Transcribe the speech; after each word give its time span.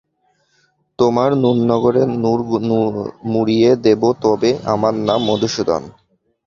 তোমার 0.99 1.29
নুরনগরের 1.41 2.09
নুর 2.23 2.39
মুড়িয়ে 3.31 3.71
দেব 3.85 4.01
তবে 4.23 4.51
আমার 4.73 4.93
নাম 5.07 5.19
মধূসূদন। 5.29 5.83